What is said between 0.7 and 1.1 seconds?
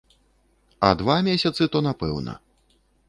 А